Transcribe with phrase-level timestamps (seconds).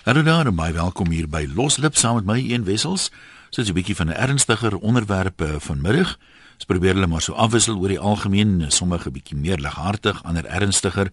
[0.00, 3.10] Hallo daar baie welkom hier by Loslip saam met my een wessels.
[3.50, 6.18] Dit is 'n bietjie van 'n ernstiger onderwerp eh, vanmiddag.
[6.54, 11.12] Ons probeer hulle maar so afwissel oor die algemeen, sommige bietjie meer lighartig, ander ernstiger.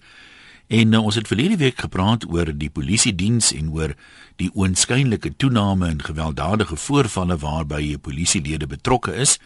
[0.67, 3.93] En uh, ons het verlede week gepraat oor die polisie diens en oor
[4.35, 9.39] die oënskynlike toename in gewelddadige voorvalle waarby polisielede betrokke is.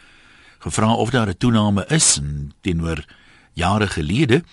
[0.59, 2.21] Gevra of daar 'n toename is
[2.61, 3.05] teenoor
[3.53, 4.43] jare gelede.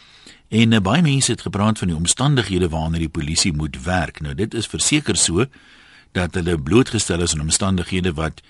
[0.49, 4.21] En uh, baie mense het gepraat van die omstandighede waaronder die polisie moet werk.
[4.21, 5.45] Nou dit is verseker so
[6.17, 8.41] dat hulle blootgestel is aan omstandighede wat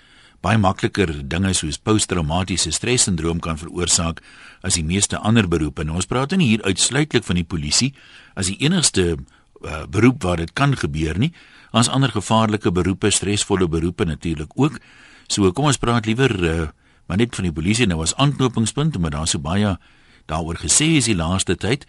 [0.40, 4.22] baie makliker dinge soos posttraumatiese stressindroom kan veroorsaak
[4.62, 5.84] as die meeste ander beroepe.
[5.84, 7.92] Nou ons praat nie hier uitsluitlik van die polisie
[8.38, 11.32] as die enigste uh, beroep waar dit kan gebeur nie.
[11.74, 14.78] Ons ander gevaarlike beroepe, stresvolle beroepe natuurlik ook.
[15.28, 16.68] So kom ons praat liewer uh,
[17.08, 19.74] maar net van die polisie nou as aanknopingspunt omdat daar so baie
[20.28, 21.86] daaroor gesê is die laaste tyd.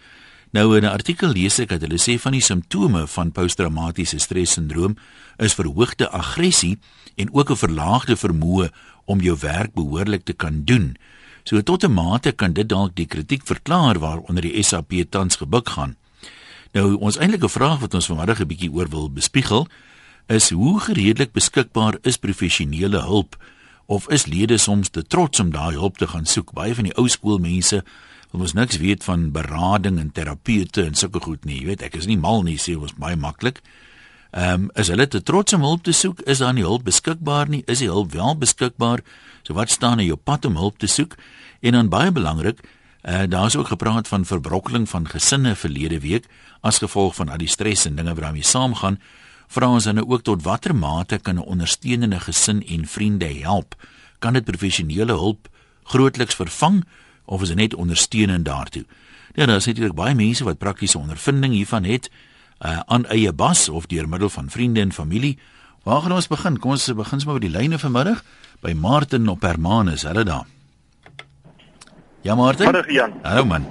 [0.50, 4.96] Nou in 'n artikel lees ek dat hulle sê van die simptome van posttraumatiese stressindroom
[5.38, 6.78] is verhoogde aggressie
[7.16, 8.70] en ook 'n verlaagde vermoë
[9.04, 10.96] om jou werk behoorlik te kan doen.
[11.44, 15.68] So tot 'n mate kan dit dalk die kritiek verklaar waaronder die SAP tans gebuk
[15.68, 15.96] gaan.
[16.72, 19.66] Nou ons eintlike vraag wat ons vanmiddag 'n bietjie oor wil bespiegel
[20.26, 23.36] is hoe gereedelik beskikbaar is professionele hulp
[23.86, 26.52] of is lede soms te trots om daai hulp te gaan soek?
[26.52, 27.84] Baie van die ou skool mense
[28.30, 31.60] wil ons niks weet van berading en terapeute en sulke goed nie.
[31.60, 33.62] Jy weet, ek is nie mal nie, sê ons baie maklik.
[34.30, 36.20] Ehm um, is hulle te trots om hulp te soek?
[36.30, 37.64] Is daar nie hulp beskikbaar nie?
[37.66, 39.02] Is die hulp wel beskikbaar?
[39.42, 41.16] So wat staan in jou pad om hulp te soek?
[41.60, 42.62] En dan baie belangrik,
[43.02, 46.28] uh, daar's ook gepraat van verbrokkeling van gesinne verlede week
[46.60, 49.00] as gevolg van al die stres en dinge wat daarmee saamgaan.
[49.50, 53.74] Vra ons dan ook tot watter mate kan 'n ondersteunende gesin en vriende help?
[54.18, 55.48] Kan dit professionele hulp
[55.82, 56.84] grootliks vervang
[57.30, 58.84] of is dit net ondersteunend daartoe?
[59.38, 63.68] Ja, daar is natuurlik baie mense wat praktiese ondervinding hiervan het uh, aan eie bas
[63.68, 65.38] of deur middel van vriende en familie.
[65.86, 66.58] Waar gaan ons begin?
[66.58, 68.24] Kom ons begin sommer by die lyne vanmiddag
[68.60, 70.02] by Martin op Hermanus.
[70.08, 70.44] Hulle daar.
[72.26, 72.66] Ja Martin.
[72.66, 73.14] Hallo Jan.
[73.22, 73.64] Hallo man.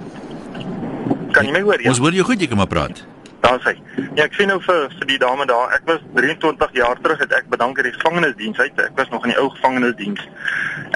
[1.30, 1.82] Kan jy my hoor?
[1.82, 1.92] Ja?
[1.92, 3.04] Ons hoor jou goed, jy kan maar praat.
[3.40, 3.72] Daar sê.
[4.14, 5.72] Ja, ek sien nou vir vir die dame daar.
[5.72, 8.80] Ek was 23 jaar terug het ek bedank aan die gevangenisdiens uit.
[8.84, 10.26] Ek was nog in die ou gevangenisdiens.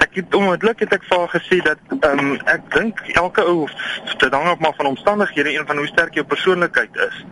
[0.03, 3.65] Ek het onmiddellik het ek vir haar gesê dat ehm um, ek dink elke ou
[4.21, 7.25] dit hang op maar van omstandighede en van hoe sterk jou persoonlikheid is.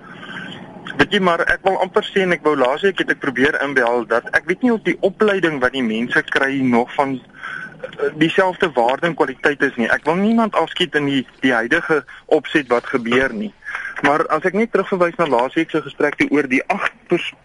[0.97, 4.07] Weet jy maar ek wil amper sê en ek wou laasweek het ek probeer inbel
[4.09, 8.71] dat ek weet nie of die opleiding wat die mense kry nog van eh, dieselfde
[8.73, 9.89] waarde en kwaliteit is nie.
[9.93, 13.53] Ek wil niemand afskiet in die die huidige opset wat gebeur nie.
[14.03, 16.91] Maar as ek net terugverwys na laasweek se gesprek oor die agt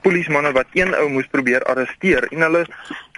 [0.02, 2.64] polismanne wat een ou moes probeer arresteer en hulle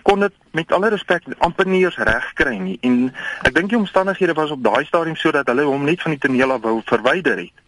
[0.05, 2.99] kon dit met alle respek amper nie eens reg kry nie en
[3.49, 6.53] ek dink die omstandighede was op daai stadium sodat hulle hom net van die toneel
[6.57, 7.65] af wou verwyder het.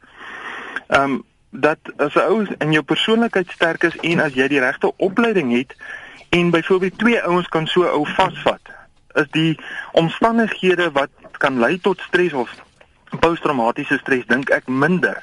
[0.88, 1.20] Ehm um,
[1.52, 5.52] dat as 'n ou in jou persoonlikheid sterk is en as jy die regte opleiding
[5.52, 5.76] het
[6.30, 8.72] en byvoorbeeld twee ouens kan so ou vasvat,
[9.14, 9.58] is die
[9.92, 12.50] omstandighede wat kan lei tot stres of
[13.20, 15.22] posttraumatiese stres dink ek minder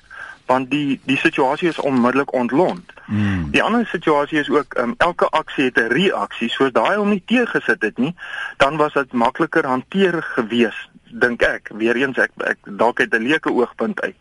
[0.49, 2.93] want die die situasie is onmiddellik ontlont.
[3.05, 3.49] Hmm.
[3.53, 6.49] Die ander situasie is ook um, elke aksie het 'n reaksie.
[6.49, 8.15] So as daai hom nie teëgesit het nie,
[8.57, 11.69] dan was dit makliker hanteer gewees, dink ek.
[11.73, 14.17] Weereens ek, ek dalk uit 'n leuke oogpunt uit.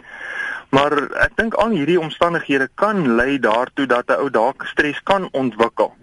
[0.68, 0.92] Maar
[1.24, 5.96] ek dink al hierdie omstandighede kan lei daartoe dat 'n ou dalk stres kan ontwikkel.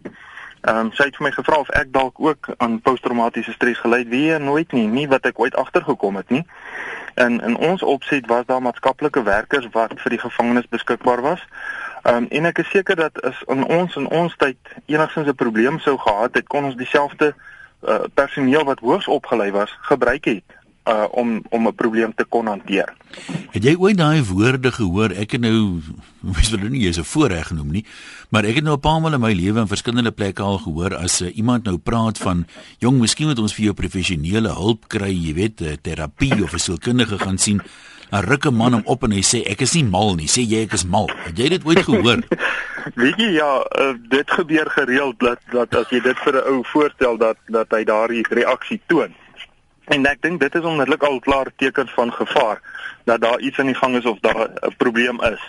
[0.65, 3.99] Ehm um, sy het vir my gevra of ek dalk ook aan posttraumatiese stres gely
[4.01, 4.07] het.
[4.09, 6.41] Wie nooit nie, nie wat ek ooit agtergekom het nie.
[7.21, 11.45] En in ons opset was daar maatskaplike werkers wat vir die gevangenes beskikbaar was.
[12.01, 15.37] Ehm um, en ek is seker dat as in ons in ons tyd enigsins 'n
[15.43, 20.54] probleem sou gehad het, kon ons dieselfde uh, personeel wat hoogs opgelei was gebruik het
[20.85, 22.93] uh om om 'n probleem te kon hanteer.
[23.51, 25.09] Het jy ooit daai woorde gehoor?
[25.11, 25.81] Ek het nou
[26.35, 27.85] mens wil dit nie eens 'n voorreg genoem nie,
[28.29, 30.95] maar ek het nou 'n paar maal in my lewe in verskillende plekke al gehoor
[30.95, 32.45] as uh, iemand nou praat van
[32.77, 36.59] jong, miskien moet ons vir jou professionele hulp kry, jy weet, uh, terapie of 'n
[36.59, 37.61] sielkundige gaan sien.
[38.11, 40.61] 'n Rukke man hom op en hy sê ek is nie mal nie, sê jy
[40.63, 41.09] ek is mal.
[41.25, 42.21] Het jy dit ooit gehoor?
[43.01, 46.63] Weet jy ja, uh, dit gebeur gereeld dat dat as jy dit vir 'n ou
[46.63, 49.15] voorstel dat dat hy daardie reaksie toon.
[49.85, 52.61] En ek dink dit is onmiddellik al klaar tekens van gevaar
[53.05, 55.41] dat daar iets aan die gang is of daar 'n probleem is.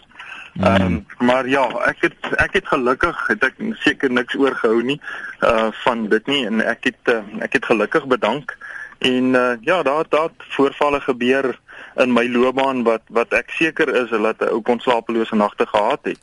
[0.61, 3.55] Ehm um, maar ja, ek het ek het gelukkig het ek
[3.85, 5.00] seker niks oorgehou nie
[5.41, 8.56] uh van dit nie en ek het uh, ek het gelukkig bedank
[8.99, 11.59] en uh ja, daar daar voorvalle gebeur
[11.97, 16.00] in my loopbaan wat wat ek seker is hulle het 'n ou konslapelose nagte gehad
[16.03, 16.21] het.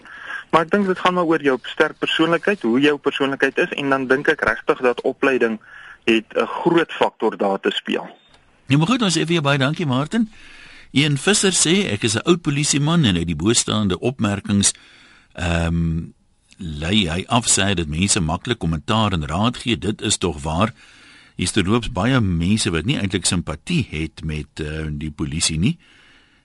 [0.50, 3.90] Maar ek dink dit gaan maar oor jou sterk persoonlikheid, hoe jou persoonlikheid is en
[3.90, 5.60] dan dink ek regtig dat opleiding
[6.04, 8.08] het 'n groot faktor daar te speel.
[8.68, 10.30] Ja, maar goed, ons sê vir jou baie dankie Martin.
[10.92, 14.74] Een visser sê ek is 'n oud polisieman en uit die boestaande opmerkings
[15.34, 16.14] ehm um,
[16.58, 19.78] lei hy af sê dat mense maklik kommentaar en raad gee.
[19.78, 20.74] Dit is tog waar.
[21.36, 25.78] Hier terloops baie mense wat nie eintlik simpatie het met uh, die polisie nie.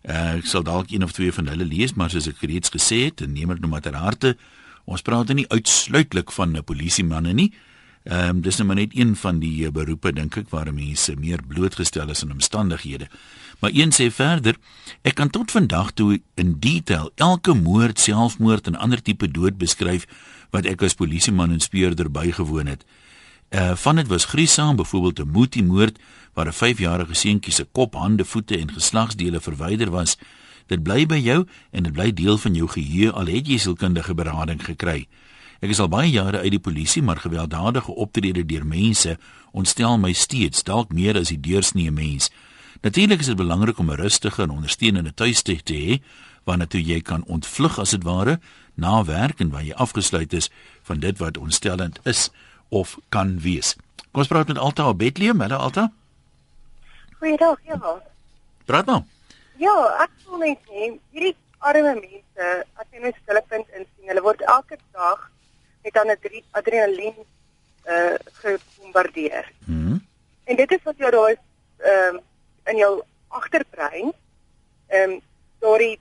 [0.03, 3.05] Uh, ek sal dalk een of twee van hulle lees, maar soos ek reeds gesê
[3.05, 4.37] het, neem dit nou maar ter harte.
[4.89, 7.53] Ons praat nie uitsluitlik van 'n polisiemanne nie.
[8.09, 11.13] Ehm um, dis nou maar net een van die uh, beroepe dink ek waar mense
[11.21, 13.09] meer blootgestel is aan omstandighede.
[13.61, 14.57] Maar een sê verder,
[15.03, 20.07] ek kan tot vandag toe in detail elke moord, selfmoord en ander tipe dood beskryf
[20.57, 22.87] wat ek as polisieman en speurder bygewoon het.
[23.53, 25.99] Uh van dit was griesaam, byvoorbeeld 'n Moetie moord
[26.33, 30.17] waar 'n 5-jarige seentjie se kop, hande, voete en geslagsdele verwyder was.
[30.67, 34.15] Dit bly by jou en dit bly deel van jou geheue al het jy sielkundige
[34.15, 35.09] berading gekry.
[35.59, 39.17] Ek is al baie jare uit die polisie, maar gewelddadige optrede deur mense
[39.51, 42.29] ontstel my steeds, dalk meer as die deursnee mens.
[42.87, 46.03] Natuurlik is dit belangrik om 'n rustige en ondersteunende tuiste te hê
[46.45, 48.41] waarna toe jy kan ontvlug as dit ware
[48.75, 50.51] na werk en waar jy afgesluit is
[50.83, 52.31] van dit wat ontstellend is
[52.69, 53.77] of kan wees.
[54.13, 55.93] Kom ons praat met Alta op Bethlehem, hallo Alta.
[57.19, 58.01] Goeiedag, ja.
[58.65, 59.03] Praat nou.
[59.57, 64.23] Ja, ek voel net nie hierdie arme mense as jy net hulle punt insien, hulle
[64.23, 65.31] word elke dag
[65.89, 67.17] met dan 'n adrenalien
[67.87, 69.53] uh gebombardeer.
[69.65, 69.79] Mhm.
[69.79, 70.07] Mm
[70.49, 71.35] en dit is wat jou daai
[71.79, 72.21] ehm um,
[72.73, 72.93] in jou
[73.29, 74.13] agterbrein
[74.87, 75.21] ehm um,
[75.61, 75.99] daardie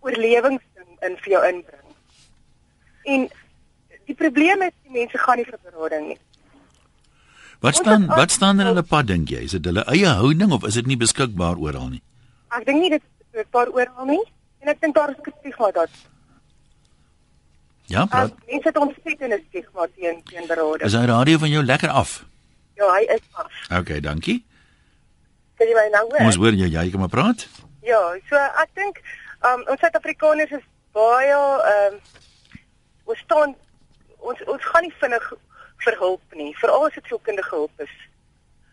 [0.00, 1.88] oorlewingsding in vir jou inbring.
[3.02, 3.24] En
[4.10, 6.18] die probleem is die mense gaan nie vir berading nie.
[7.60, 9.44] Wat staan wat staan er in hulle pad dink jy?
[9.48, 12.02] Is dit hulle eie houding of is dit nie beskikbaar oral nie?
[12.50, 14.22] Ek dink nie dit is beskikbaar oral nie
[14.60, 15.90] en ek dink daar is 'n stigma dat
[17.92, 18.30] Ja, praat.
[18.30, 20.82] As mense het ontsettende stigma teen teen berading.
[20.88, 22.24] Is hy radio van jou lekker af?
[22.74, 23.52] Ja, hy is af.
[23.80, 24.38] Okay, dankie.
[25.60, 26.24] Kan jy my nou hoor?
[26.30, 27.44] Ons hoor jou, jy kan maar praat.
[27.84, 28.00] Ja,
[28.30, 29.02] so ek dink
[29.44, 30.64] um, ons Suid-Afrikaners is
[30.96, 32.00] baie ehm um,
[33.12, 33.54] ons staan
[34.24, 35.28] ons ons gaan nie vinnig
[35.84, 37.94] vir hulp nie, veral as dit sielkundige hulp is.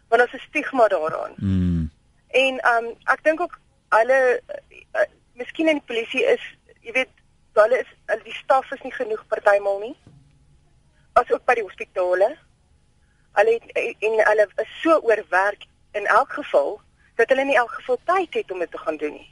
[0.07, 1.35] Want daar's 'n stigma daaraan.
[1.37, 1.89] Mm.
[2.43, 3.59] En ehm um, ek dink ook
[3.99, 4.19] hulle
[4.95, 6.43] uh, miskien in die polisie is,
[6.79, 7.18] jy weet,
[7.53, 9.95] hulle is hulle die staf is nie genoeg partymal nie.
[11.13, 12.29] As ook by die hospitale.
[13.39, 15.65] Hulle het, en hulle is so oorwerk
[15.97, 16.79] in elk geval
[17.15, 19.29] dat hulle nie elk geval tyd het om dit te gaan doen nie.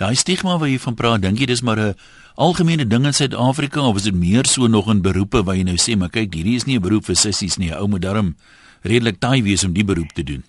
[0.00, 1.96] Daai stigma wat jy van praat, dink jy dis maar 'n
[2.34, 5.76] algemene ding in Suid-Afrika of is dit meer so nog in beroepe waar jy nou
[5.76, 7.74] sê, maar kyk, hierdie is nie 'n beroep vir sissies nie.
[7.74, 8.36] Ou moet darm
[8.82, 10.44] redelik taai wees om die beroep te doen.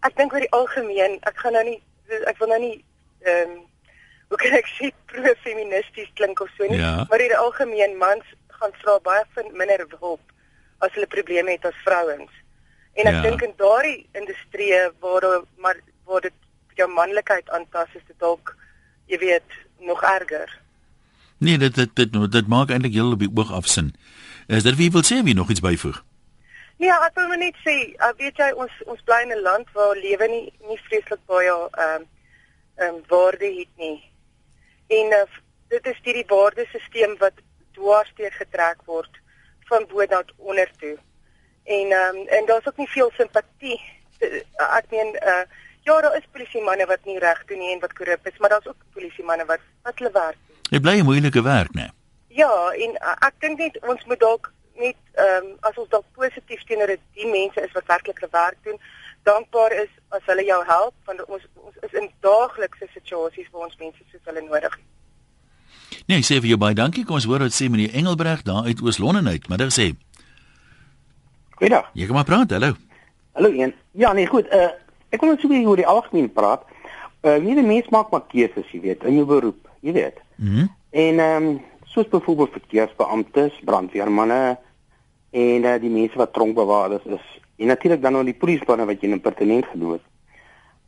[0.00, 1.80] Ek dink oor die algemeen, ek gaan nou nie
[2.26, 2.84] ek wil nou nie
[3.22, 3.69] ehm um,
[4.30, 7.04] hoe kan ek sê pro-feministies klink of so nie, ja.
[7.10, 8.26] maar in die algemeen mans
[8.60, 10.22] gaan vra baie van minder hulp
[10.84, 12.30] as hulle probleme het as vrouens.
[12.94, 13.22] En ek Ja.
[13.22, 16.36] dink in daardie industrie waar daar maar waar dit
[16.78, 18.54] jou manlikheid aantas is dit dalk
[19.06, 20.58] jy weet nog erger.
[21.38, 23.94] Nee, dit dit dit, dit maak eintlik heel op die oog afsin.
[24.46, 26.02] Is dit wie wil sê wie nog iets byvoeg?
[26.80, 29.96] Ja, ek wil net sê, uh, weet jy ons ons bly in 'n land waar
[29.96, 32.02] lewe nie nie vreeslik baie ehm
[32.76, 34.09] ehm waarde het nie.
[34.98, 35.38] En uh,
[35.68, 37.38] dit is hierdie waardesisteem wat
[37.78, 39.20] dwars deur getrek word
[39.70, 40.96] van bo na onder toe.
[41.64, 43.80] En ehm um, en daar's ook nie veel simpatie.
[44.20, 45.42] Uh, ek meen uh
[45.82, 48.66] ja, daar is polisiemanne wat nie reg doen nie en wat korrup is, maar daar's
[48.66, 50.56] ook polisiemanne wat wat hulle werk doen.
[50.70, 51.88] Dit bly 'n moeilike werk, né?
[52.28, 56.06] Ja, en uh, ek dink net ons moet dalk net ehm um, as ons dalk
[56.14, 58.80] positief teenoor die mense is wat werklik hulle werk doen,
[59.28, 63.78] dankbaar is as hulle jou help want ons ons is in daaglikse situasies waar ons
[63.78, 64.86] mense soos hulle nodig het.
[66.08, 67.04] Nee, ek sê vir jou baie dankie.
[67.04, 69.48] Kom ons hoor wat sê meneer Engelbreg daar uit Oos-London uit.
[69.48, 69.92] Middag sê.
[71.60, 71.90] Goeiedag.
[71.94, 72.50] Jy kan maar praat.
[72.56, 72.74] Hallo.
[73.36, 73.74] Hallo een.
[73.92, 74.48] Ja, nee, goed.
[74.50, 74.70] Uh
[75.10, 76.62] ek wil net so 'n bietjie oor die algemeen praat.
[77.22, 80.18] Uh wie die mens maak maar keuses, jy weet, in jou beroep, jy weet.
[80.36, 80.60] Mhm.
[80.60, 84.58] Mm En ehm um, soos byvoorbeeld verkeersbeamptes, brandweermanne
[85.30, 87.26] en uh, die mense wat tronkbewaarders is.
[87.60, 90.04] En natuurlik dan nog die polisiemanne wat jy in pertinent genoem het.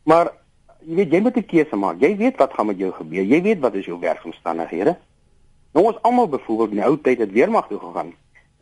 [0.09, 0.31] Maar
[0.81, 1.99] jy weet jy moet 'n keuse maak.
[2.01, 3.23] Jy weet wat gaan met jou gebeur.
[3.23, 4.97] Jy weet wat is jou werksomstandighede.
[5.73, 8.13] Nou ons almal byvoorbeeld in die ou tyd het weermag toe gegaan.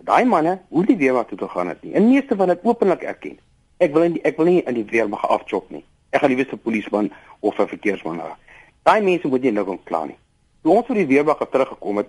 [0.04, 1.94] Daai manne, hoe die weermag toe gegaan het nie.
[1.94, 3.40] En meeste van dit openlik erken.
[3.78, 5.84] Ek wil in die, ek wil nie in die weermag afchop nie.
[6.10, 8.38] Ek gaan liewer 'n polisieman of 'n verkeersman raak.
[8.84, 10.18] Daai mense moet nie nou kom kla nie.
[10.62, 12.08] Toe ons vir die weermag teruggekom het,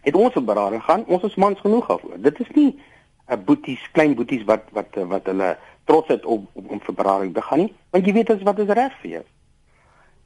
[0.00, 1.04] het ons 'n berading gaan.
[1.06, 2.20] Ons is mans genoeg daarvoor.
[2.20, 2.78] Dit is nie
[3.28, 7.34] 'n boeties, klein boeties wat wat wat hulle trots het om om, om vir berading
[7.34, 9.24] te gaan nie, want jy weet as wat is reg vir jou.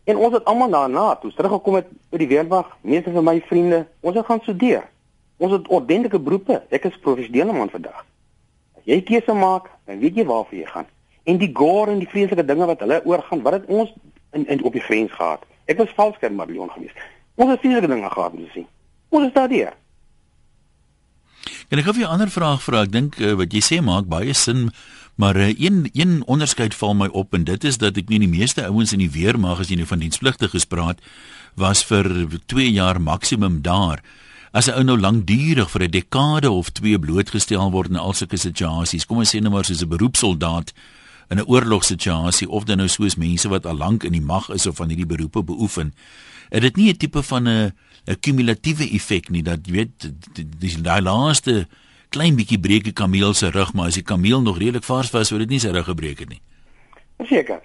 [0.09, 2.71] En ons het almal daarna toe teruggekom het by die weermag.
[2.81, 4.87] Meeste van my vriende, ons het gaan studeer.
[5.37, 6.63] Ons het ordentlike beroepe.
[6.73, 8.07] Ek is professionele man vandag.
[8.79, 10.89] As jy keuse maak, dan weet jy waarvoor jy gaan.
[11.29, 13.93] En die gore en die vreeslike dinge wat hulle oorgaan, wat het ons
[14.33, 15.45] in, in op die grens gehad.
[15.69, 16.97] Ek was valsker Marion geweest.
[17.37, 18.67] Ons het vreeslike dinge gehad om te sien.
[19.13, 19.77] Ons is daardeur.
[21.69, 22.83] En ek gou 'n ander vraag vra.
[22.83, 24.71] Ek dink uh, wat jy sê maak baie sin,
[25.17, 28.29] maar uh, een een onderskeid val my op en dit is dat ek nie die
[28.29, 31.01] meeste ouens in die weermag as jy nou van dienspligtiges praat
[31.55, 34.03] was vir 2 jaar maksimum daar.
[34.53, 38.37] As 'n ou nou lankdurig vir 'n dekade of 2 blootgestel word aan al sulke
[38.37, 40.73] situasies, kom ons sê nou maar soos 'n beroepssoldaat
[41.29, 44.67] in 'n oorlogssituasie of dan nou soos mense wat al lank in die mag is
[44.67, 45.95] of van hierdie beroepe beoefen,
[46.49, 47.73] het dit nie 'n tipe van 'n
[48.09, 50.09] 'n kumulatiewe effek nie dat jy weet
[50.61, 51.67] dis daai laaste
[52.09, 55.29] klein bietjie breek die kameel se rug, maar as die kameel nog redelik vars was,
[55.29, 56.41] sou dit nie sy rug gebreek het nie.
[57.21, 57.61] Verseker.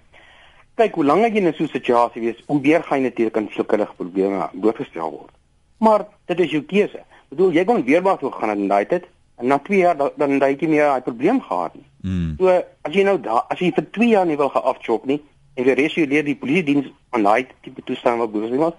[0.75, 3.49] Kyk, hoe langer jy in so 'n situasie wees, hoe meer gaan jy natuurlik aan
[3.53, 5.31] sulke probleme blootgestel word.
[5.79, 6.97] Maar dit is jou keuse.
[6.97, 9.05] Ek bedoel, jy kon weer maar toe gaan in daai tyd
[9.37, 11.85] en na 2 jaar dan dan daai jy meer daai probleem gehad nie.
[12.01, 12.35] Mm.
[12.37, 12.47] So
[12.81, 15.21] as jy nou daar as jy vir 2 jaar nie wil geafchop nie
[15.55, 18.73] en jy resuleer die polisie diens aan daai tipe toestand wat boos was,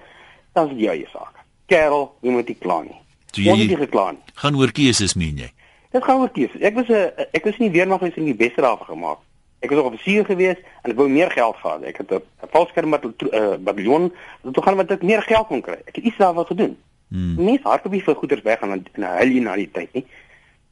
[0.52, 1.33] dan is jou saak.
[1.66, 2.96] Kerel, jy moet nie kla nie.
[3.34, 4.22] Jy moet nie gekla nie.
[4.34, 5.50] Gaan oor keuses meen jy?
[5.94, 6.60] Dit gaan oor keuses.
[6.60, 9.18] Ek was 'n ek was nie weermag gewees in die beste daarvan gemaak.
[9.60, 11.82] Ek was 'n offisier gewees en ek wou meer geld gehad.
[11.82, 14.12] Ek het 'n valskerm uh, bataljon,
[14.52, 15.78] toe gaan wat ek meer geld kon kry.
[15.86, 16.76] Ek het iets daarvan gedoen.
[17.08, 17.34] Hmm.
[17.44, 20.04] Mense hardop nie vir goeders weg en dan huil jy na die tyd nie.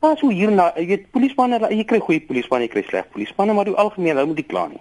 [0.01, 3.55] Maar so hier na, jy weet, polismanne, jy kry goeie polismanne, jy kry sleg polismanne,
[3.55, 4.81] maar die algemeen, hulle moet nie kla nie.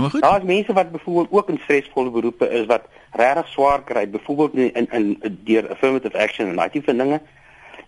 [0.00, 0.20] Maar goed.
[0.20, 4.90] Daar's mense wat byvoorbeeld ook in stresvolle beroepe is wat regtig swaar kry, byvoorbeeld in
[4.90, 7.20] in, in deur affirmative action en daai tipe dinge.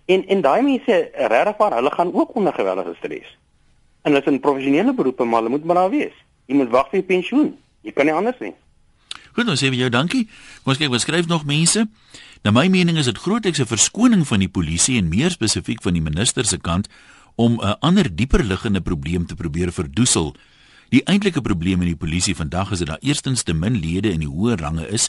[0.04, 3.38] En en daai mense regtig waar, hulle gaan ook onder geweldige stres.
[4.02, 6.14] En hulle is in professionele beroepe, maar hulle moet maar daar wees.
[6.46, 7.56] Jy moet wag vir pensioen.
[7.80, 8.54] Jy kan nie anders nie.
[9.32, 10.28] Goed, dan sê vir jou dankie.
[10.62, 11.88] Kom ons kyk wat skryf nog mense.
[12.46, 15.92] Na my mening is dit grootliks 'n verskoning van die polisie en meer spesifiek van
[15.92, 16.88] die minister se kant
[17.34, 20.36] om 'n ander dieper liggende probleem te probeer verdoesel.
[20.94, 24.22] Die eintlike probleem in die polisie vandag is dat daar eerstens te min lede in
[24.22, 25.08] die hoë range is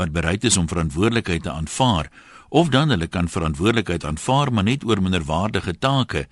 [0.00, 2.08] wat bereid is om verantwoordelikheid te aanvaar
[2.48, 6.28] of dan hulle kan verantwoordelikheid aanvaar maar net oor minderwaardige take.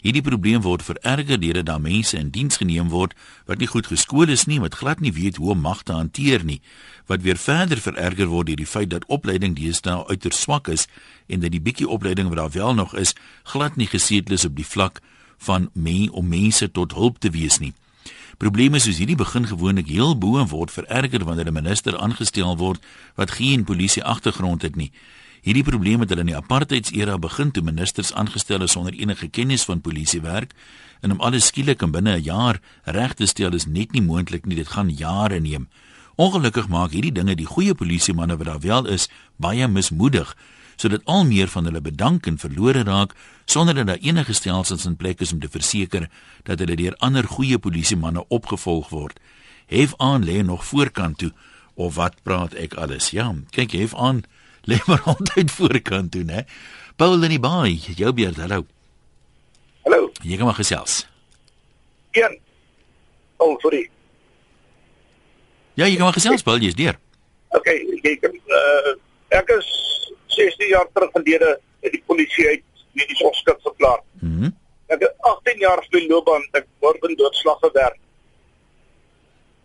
[0.00, 3.12] Hierdie probleem word vererger deurdat daar mense in diens geneem word
[3.50, 6.44] wat nie goed geskool is nie, wat glad nie weet hoe om mag te hanteer
[6.44, 6.60] nie,
[7.10, 10.86] wat weer verder vererger word deur die feit dat opleiding deesdae uiters swak is
[11.26, 13.12] en dat die bietjie opleiding wat daar wel nog is,
[13.42, 15.02] glad nie gesetel is op die vlak
[15.36, 17.74] van men om mense tot hulp te wees nie.
[18.38, 22.84] Probleme soos hierdie begin gewoonlik heel bo en word vererger wanneer 'n minister aangestel word
[23.14, 24.92] wat geen polisie agtergrond het nie.
[25.42, 29.64] Hierdie probleem het hulle in die apartheidsera begin toe ministers aangestel is sonder enige kennis
[29.64, 30.52] van polisiewerk
[31.00, 34.46] en om alles skielik in binne 'n jaar reg te stel is net nie moontlik
[34.46, 34.56] nie.
[34.56, 35.68] Dit gaan jare neem.
[36.16, 40.36] Ongelukkig maak hierdie dinge die goeie polisiemanne wat daar wel is baie mismoedig
[40.78, 44.96] sodat al meer van hulle bedank en verlore raak sonder dat daar enige stelsels in
[44.96, 46.06] plek is om te verseker
[46.46, 49.18] dat hulle deur ander goeie polisiemanne opgevolg word.
[49.66, 51.32] Hef aan lê nog voorkant toe
[51.74, 53.10] of wat praat ek alles?
[53.10, 54.22] Ja, kyk hef aan
[54.70, 56.46] lê maar altyd voorkant toe, né?
[56.96, 58.64] Paul in die baai, jou beurt, hallo.
[59.86, 60.10] Hallo.
[60.22, 61.06] Jy kom maar gesels.
[62.10, 62.38] Een.
[63.38, 63.84] Oh, sorry.
[65.78, 66.98] Ja, jy kom maar gesels, Paul, jy's deur.
[67.56, 67.70] OK,
[68.02, 68.96] jy kan uh
[69.36, 69.68] ek is
[70.38, 71.50] 16 jaar terug gelede
[71.86, 72.64] in die polisie uit
[72.98, 74.02] medies ongeskik verklaar.
[74.20, 74.32] Mhm.
[74.44, 74.56] Mm
[74.88, 77.98] ek het 18 jaar speel loopbaan, ek word in doodslag gewerk.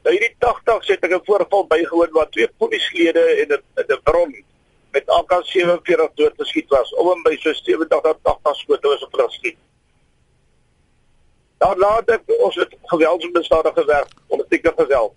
[0.03, 4.35] Nou hierdie 80 het ek 'n voorval bygewoon waar twee polisielede en 'n 'n bron
[4.91, 6.93] met AK47 doodgeskiet was.
[6.93, 9.57] Om en by so 70 tot 80 skote was op hulle geskiet.
[11.57, 15.15] Daar laat ek ons het geweldsmisdade gewerk, politieke geweld.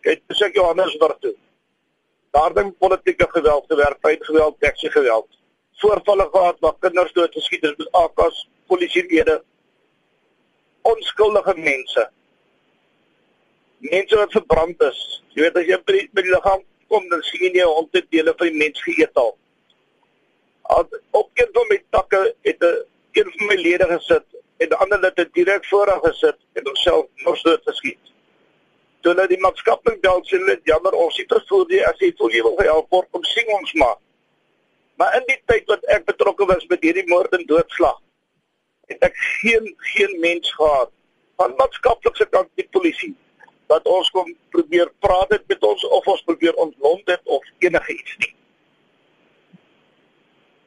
[0.00, 1.34] Kyk, dis ek Johannesburg toe.
[2.36, 5.28] Daar ding politieke geweld gewerk, feit geweld, teksie geweld.
[5.72, 9.42] Voorvalle gehad waar kinders doodgeskiet is met AK's, polisielede.
[10.82, 12.10] Onskuldige mense.
[13.78, 15.00] Mense wat verbrand is.
[15.32, 18.34] Jy weet as jy by die, by die liggaam kom dan sien jy honderde dele
[18.36, 19.32] van die mens geëet al.
[20.76, 20.84] Al
[21.22, 22.84] op een van my takke het 'n
[23.16, 24.26] een van my lede gesit
[24.60, 28.15] en die ander het direk voor haar gesit en homself nog so geskiet.
[29.06, 32.32] Toe hulle die maatskaplike bel sê hulle jammer ons het vervoer die as jy voel
[32.34, 34.00] jy wil help word om sien ons maar.
[34.98, 38.00] Maar in die tyd wat ek betrokke was met hierdie moord en doodslag
[38.90, 40.90] het ek geen geen mens gehad
[41.38, 43.12] van maatskaplike kant die polisie
[43.70, 47.94] wat ons kom probeer praat dit met ons of ons probeer ontlont dit of enige
[47.94, 48.32] iets nie.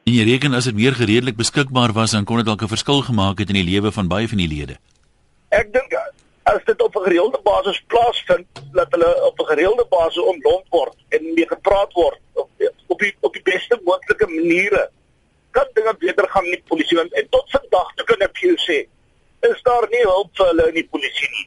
[0.08, 3.04] En jy reken as dit meer gereedelik beskikbaar was dan kon dit dalk 'n verskil
[3.04, 4.80] gemaak het in die lewe van baie van die lede.
[5.52, 5.92] Ek dink
[6.42, 10.96] as dit op 'n gereelde basis plaasvind dat hulle op 'n gereelde basis ontlont word
[11.08, 12.48] en mee gepraat word op
[12.86, 14.90] op die op die beste moontlike maniere
[15.50, 18.56] kan dinge beter gaan met die polisie want en tot vandag toe kan ek jou
[18.56, 18.86] sê
[19.40, 21.46] is daar nie hulp vir hulle in die polisie nie.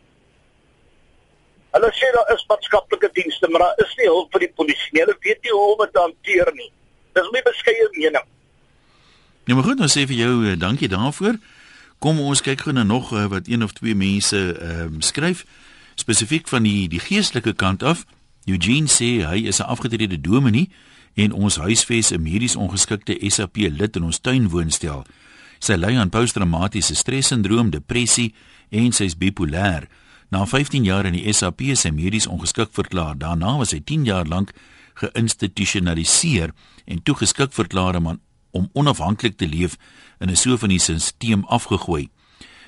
[1.73, 5.01] Hulle sê daar is maatskaplike dienste, maar daar is nie hulp vir die polisie nie.
[5.05, 6.69] Hulle weet nie hoe om dit te hanteer nie.
[7.17, 8.27] Dis my beskeie mening.
[9.45, 11.37] Nou maar goed, ons sê vir jou uh, dankie daarvoor.
[12.03, 15.45] Kom ons kyk gou na nog uh, wat een of twee mense ehm uh, skryf
[15.95, 18.03] spesifiek van die die geestelike kant af.
[18.45, 20.67] Eugene sê hy is 'n afgetrede dominee
[21.15, 25.05] en ons huisves 'n medies ongeskikte SAP lid in ons tuinwoonstel.
[25.59, 28.33] Sy ly aan posttraumatiese stressindroom, depressie
[28.69, 29.87] en sy is bipolêr.
[30.29, 33.17] Na 15 jaar in die SAP is sy medies ongeskik verklaar.
[33.17, 34.51] Daarna was hy 10 jaar lank
[34.93, 36.51] geïnstitusionaliseer
[36.85, 38.19] en toegeskik verklaar om,
[38.53, 39.77] om onafhanklik te leef
[40.19, 42.09] in 'n so van die stelsel afgegooi.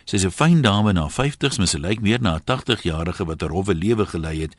[0.06, 3.42] Sy is 'n fyn dame na 50s, maar sy lyk meer na 'n 80-jarige wat
[3.42, 4.56] 'n rowwe lewe gelei het.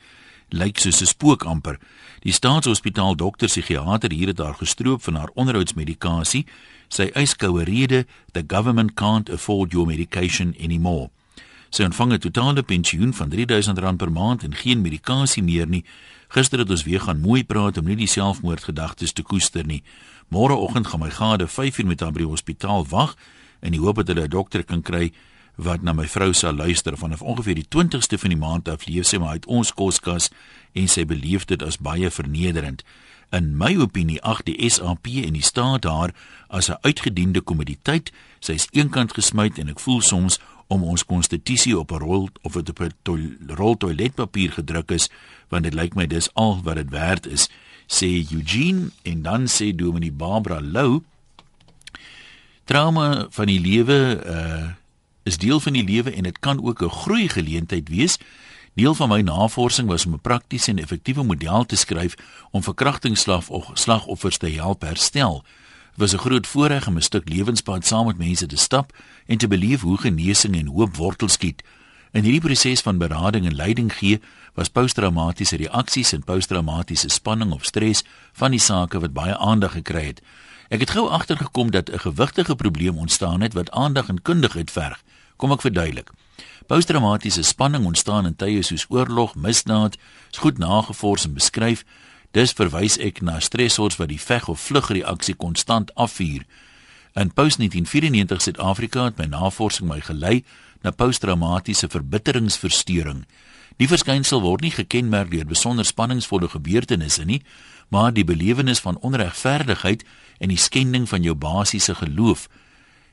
[0.49, 1.79] Lyk soos 'n spook amper.
[2.19, 6.45] Die staatshospitaal dokter psigiater hier het haar gestroop van haar onderhoudsmedikasie.
[6.87, 11.09] Sy eis koue rede, the government can't afford your medication anymore.
[11.69, 15.83] Sy ontvang 'n totale pensioen van R3000 per maand en geen medikasie meer nie.
[16.27, 19.83] Gister het ons weer gaan mooi praat om nie die selfmoordgedagtes te koester nie.
[20.27, 23.15] Môreoggend gaan my gade 5 uur met haar by die hospitaal wag
[23.63, 25.11] in die hoop dat hulle 'n dokter kan kry
[25.55, 29.05] wat na my vrou sal luister vanaf ongeveer die 20ste van die maand af leef
[29.05, 30.29] sy maar uit ons koskas
[30.73, 32.83] en sy beleef dit as baie vernederend.
[33.31, 36.13] In my opinie ag die SAP en die staat haar
[36.47, 38.11] as 'n uitgediende kommoditeit.
[38.39, 42.55] Sy is eenkant gesmyt en ek voel soms om ons konstitusie op 'n rol of
[42.55, 43.17] op 'n to
[43.47, 45.09] rol toiletpapier gedruk is
[45.49, 47.49] want dit lyk my dis al wat dit werd is
[47.87, 51.03] sê Eugene en dan sê Dominee Barbara Lou
[52.67, 54.67] trauma van die lewe uh
[55.27, 58.17] is deel van die lewe en dit kan ook 'n groei geleentheid wees.
[58.73, 62.15] Deel van my navorsing was om 'n praktiese en effektiewe model te skryf
[62.51, 65.43] om verkrachtingsslagoffers te help herstel.
[65.89, 69.37] Dit was 'n groot voorreg om 'n stuk lewenspad saam met mense te stap en
[69.37, 71.63] te beleef hoe genesing en hoop wortel skiet.
[72.11, 74.19] In hierdie proses van berading en leiding gee,
[74.53, 80.05] was posttraumatiese reaksies en posttraumatiese spanning of stres van die sake wat baie aandag gekry
[80.05, 80.21] het.
[80.69, 85.03] Ek het gou agtergekom dat 'n gewigtige probleem ontstaan het wat aandag en kundigheid verg.
[85.35, 86.09] Kom ek verduidelik.
[86.67, 89.97] Posttraumatiese spanning ontstaan in tye soos oorlog, misdaad,
[90.31, 91.85] is goed nagevors en beskryf.
[92.31, 96.43] Dis verwys ek na stressors wat die veg of vlug reaksie konstant afvuur.
[97.13, 100.43] In post-1994 Suid-Afrika het my navorsing my gelei
[100.81, 103.25] na posttraumatiese verbitteringsversteuring.
[103.77, 107.43] Die verskynsel word nie gekenmerk deur besonder spanningsvolle gebeurtenisse nie,
[107.93, 110.03] maar die belewenis van onregverdigheid
[110.39, 112.47] en die skending van jou basiese geloof.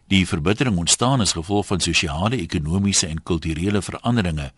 [0.09, 4.53] Die verbittering ontstaan as gevolg van sosiale, ekonomiese en kulturele veranderinge.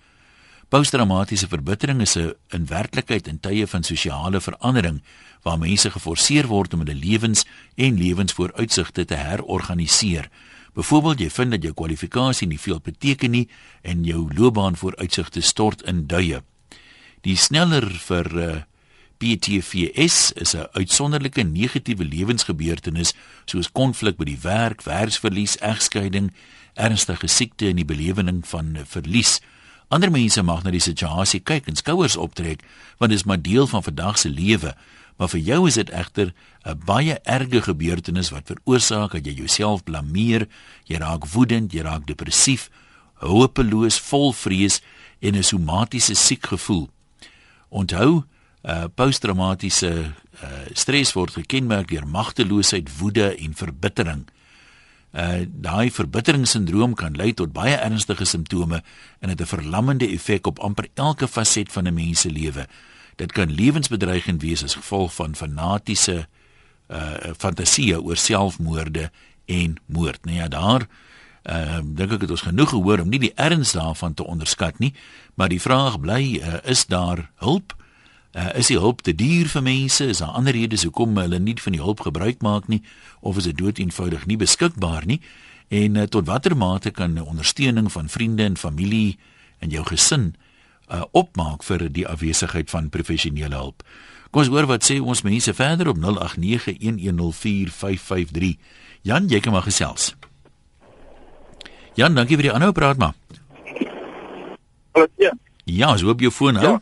[0.69, 5.03] Posttraumatiese verbittering is 'n in werklikheid in tye van sosiale verandering
[5.43, 10.31] waar mense geforseer word om hulle lewens en lewensvooruitsigte te herorganiseer.
[10.77, 13.47] Byvoorbeeld, jy vind dat jou kwalifikasie nie veel beteken nie
[13.81, 16.43] en jou loopbaanvooruitsigte stort in duie.
[17.25, 18.57] Die sneller vir uh,
[19.17, 23.15] PTSD is 'n uitsonderlike negatiewe lewensgebeurtenis
[23.47, 26.33] soos konflik by die werk, werksverlies, egskeiding,
[26.75, 29.41] ernstige siekte en die belewing van verlies.
[29.89, 32.61] Ander mense mag na die situasie kyk en skouers optrek
[32.99, 34.75] want dit is maar deel van vandag se lewe.
[35.17, 39.85] Maar vir jou is dit egter 'n baie erge gebeurtenis wat veroorsaak dat jy jouself
[39.85, 40.49] blameer,
[40.85, 42.71] jy raak woedend, jy raak depressief,
[43.15, 44.81] hopeloos, vol vrees
[45.21, 46.91] en 'n somatiese siek gevoel.
[47.69, 48.25] Onthou,
[48.65, 54.27] uh posttraumatiese uh stres word gekenmerk deur magteloosheid, woede en verbittering.
[55.15, 58.83] Uh daai verbitteringssindroom kan lei tot baie ernstige simptome
[59.21, 62.67] en het 'n verlammende effek op amper elke faset van 'n mens se lewe.
[63.17, 66.27] Dit kan lewensbedreigend wees as gevolg van fanatiese
[66.87, 69.11] uh fantasieë oor selfmoorde
[69.47, 70.25] en moord.
[70.25, 70.87] Nee, ja, daar
[71.47, 74.79] ehm uh, dink ek het ons genoeg gehoor om nie die erns daarvan te onderskat
[74.79, 74.93] nie,
[75.35, 77.77] maar die vraag bly, uh, is daar hulp?
[78.33, 80.07] Uh, is die hulp te duur vir mense?
[80.07, 82.83] Is daar ander redes hoekom hulle nie van die hulp gebruik maak nie
[83.21, 85.21] of is dit dood eenvoudig nie beskikbaar nie?
[85.69, 89.19] En uh, tot watter mate kan ondersteuning van vriende en familie
[89.59, 90.35] en jou gesin
[90.91, 93.83] uh, opmaak vir die afwesigheid van professionele hulp?
[94.31, 96.07] Kom ons hoor wat sê ons mense verder op 0891104553.
[99.03, 100.17] Jan, jy kan maar gesels.
[101.95, 103.15] Jan, dankie vir die aanhou praat maar.
[104.93, 105.33] Hallo, ja.
[105.65, 106.77] Ja, so op jou foon hou.
[106.77, 106.79] Ja.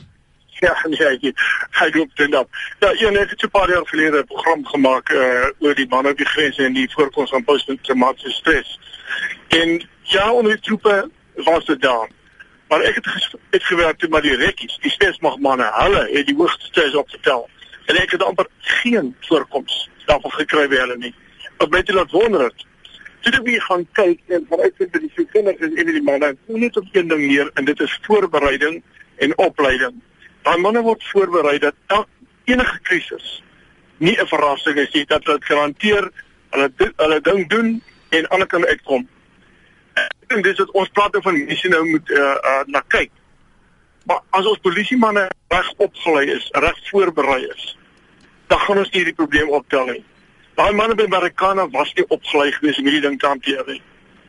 [0.64, 1.40] Ja, nee, ek
[1.80, 2.48] hy loop dit op.
[2.80, 6.16] Ja, een het 'n paar jaar gelede 'n program gemaak uh oor die manne op
[6.16, 8.78] die grens en die voorkoms van posttraumatiese stres.
[9.48, 12.08] En ja, onder die troepe was dit daar.
[12.74, 15.70] Maar ek het het gewerk met die rekkies, die stresmagmanne.
[15.74, 17.48] Hulle het die hoogste stres opgetel.
[17.86, 21.12] En ek het amper geen voorkoms daarvan gekry by hulle nie.
[21.60, 22.64] Wat my dit laat wonder het.
[23.22, 26.98] Toe ek weer gaan kyk en vanuit vind die sielkundiges en die manne, net op
[26.98, 28.82] een ding meer en dit is voorbereiding
[29.22, 30.02] en opleiding
[30.44, 32.10] daai manne word voorberei dat elke
[32.52, 33.28] enige krisis
[33.96, 36.10] nie 'n verrassing is nie dat dit garandeer
[36.50, 39.08] hulle hulle ding doen en ander kan uitkom.
[40.34, 43.12] Dink dis wat ons praat van mense nou moet uh, uh, na kyk.
[44.10, 47.68] Maar as ons polisiemanne reg opgelei is, reg voorberei is,
[48.50, 50.02] dan gaan ons hierdie probleem optel nie.
[50.58, 53.80] Daai manne by Marikana was nie opgelei gewees om hierdie ding te hanteer nie.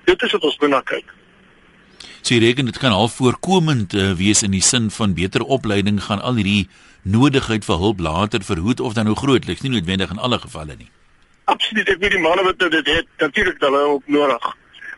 [0.06, 1.10] Dit is wat ons moet na kyk.
[2.22, 6.00] So jy reken dit kan al voorkomend uh, wees in die sin van beter opleiding
[6.06, 6.68] gaan al hierdie
[7.02, 10.90] nodigheid vir hulp later verhoed of dan nou grootliks nie noodwendig in alle gevalle nie.
[11.50, 14.48] Absoluut, ek weet die manne wat nou dit het, natuurlik hulle ook nodig.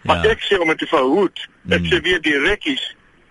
[0.08, 0.34] Maar ja.
[0.34, 1.92] ek sê om dit te verhoed, ek hmm.
[1.92, 2.84] sê weer die rekkies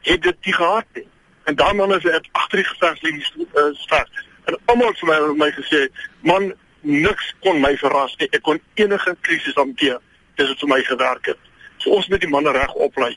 [0.07, 1.07] het dit nie gehad nie.
[1.47, 4.09] En dan manne is dit agter die gevegslinies uh, staan.
[4.51, 5.87] En almal het vir my, my gesê,
[6.27, 6.51] man,
[6.87, 8.29] niks kon my verras nie.
[8.37, 9.99] Ek kon enige krisis hanteer.
[10.39, 11.53] Dis wat vir my gewerk het.
[11.83, 13.15] So ons moet die manne reg oplei.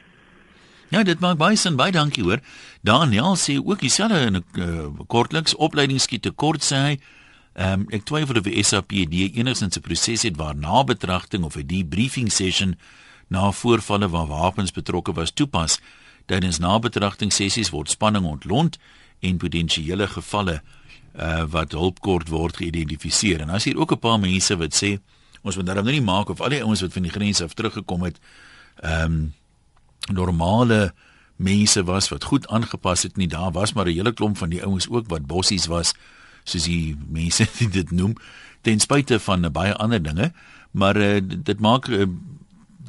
[0.90, 1.78] Ja, dit maak baie sin.
[1.78, 2.42] Baie dankie hoor.
[2.86, 7.00] Daniel sê ook dieselfde in 'n uh, kortliks opleiding skiet te kort sê hy.
[7.54, 11.68] Ehm um, ek twyfel of die SAPD enigsins 'n proses het waar nabetragting of 'n
[11.68, 12.78] debriefing session
[13.30, 15.80] na voorvalle waar wapens betrokke was toepas.
[16.26, 18.78] Tydens nabetragting sessies word spanning ontlont
[19.20, 20.62] en potensiële gevalle
[21.18, 23.42] uh wat hulpkort word geïdentifiseer.
[23.42, 25.00] En as hier ook 'n paar mense wat sê
[25.42, 27.54] ons moet daarom nou nie maak of al die ouens wat van die grens af
[27.54, 28.20] teruggekom het
[28.82, 29.34] ehm um,
[30.12, 30.94] normale
[31.36, 33.28] mense was wat goed aangepas het nie.
[33.28, 35.94] Daar was maar 'n hele klomp van die ouens ook wat bossies was
[36.44, 38.16] soos die mense dit noem
[38.62, 40.34] ten spyte van baie ander dinge.
[40.72, 42.06] Maar uh, dit maak uh,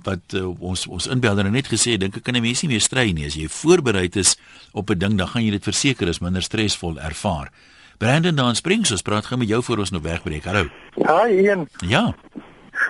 [0.04, 3.12] wat uh, ons ons inbelder net gesê dink ek kan 'n mens nie meer stry
[3.12, 4.36] nie as jy voorberei is
[4.72, 7.50] op 'n ding dan gaan jy dit verseker is minder stresvol ervaar.
[7.98, 10.44] Brandon dan Springs, ons praat gou met jou voor ons nou wegbreek.
[10.44, 10.68] Hallo.
[10.96, 11.68] Ja, Ian.
[11.86, 12.14] Ja.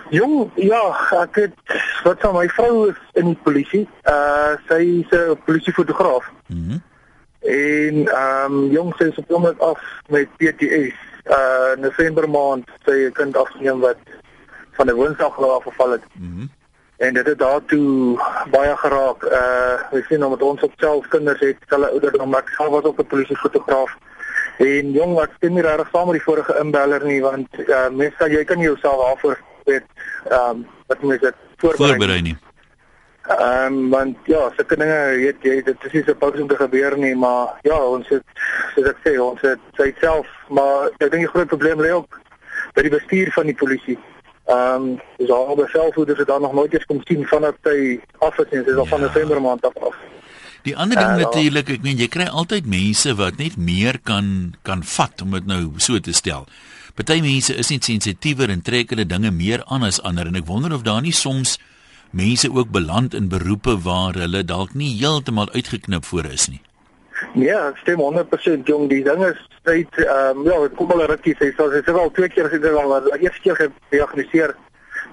[0.09, 0.83] Jong, ja,
[1.21, 1.53] ek het
[2.03, 3.87] wat van my vrou is in die polisie.
[4.07, 6.31] Uh sy is 'n polisiefotograaf.
[6.47, 6.59] Mhm.
[6.59, 6.81] Mm
[7.41, 10.97] en ehm um, jong sy is op hom af met PTS.
[11.25, 13.97] Uh November maand sy 'n kind afgeneem wat
[14.71, 16.03] van 'n woonstel af geval het.
[16.13, 16.39] Mhm.
[16.39, 16.49] Mm
[17.01, 18.19] en dit het daartoe
[18.53, 19.23] baie geraak.
[19.23, 22.83] Uh jy sien omdat ons op self kinders het, hulle ouderdom, maar ek self was
[22.89, 23.95] ook 'n polisiefotograaf.
[24.57, 28.29] En jong, ek stem nie regtig saam met die vorige inbeller nie want uh mense
[28.29, 29.85] jy kan jouself daarvoor weet
[30.29, 32.37] ehm um, wat moet dit voorberei, voorberei nie.
[33.27, 36.55] Ehm um, want ja, sulke dinge weet jy dit is nie so pas om te
[36.55, 38.23] gebeur nie, maar ja, ons het
[38.75, 42.19] soos ek sê, ons het self, maar ek dink die groot probleem lê ook
[42.73, 43.99] by die bestuur van die polisie.
[44.45, 47.99] Ehm um, dis al die selfhoeders het dan nog nooit eens kom sien vanaf hy
[48.19, 48.89] af het en dis al ja.
[48.89, 49.95] van November maand af af.
[50.61, 54.55] Die ander ding uh, natuurlik, ek meen jy kry altyd mense wat net meer kan
[54.67, 56.47] kan vat om dit nou so te stel.
[56.97, 60.49] Party mense is net sensitiewer en trek hulle dinge meer aan as ander en ek
[60.49, 61.57] wonder of daar nie soms
[62.11, 66.61] mense ook beland in beroepe waar hulle dalk nie heeltemal uitgeknip voor is nie.
[67.33, 71.51] Ja, stem 100% jong, die ding is tyd ehm um, ja, kom al rukkie sê
[71.55, 74.55] so sy sê wel twee keer gesê al maar eers keer gediagnoseer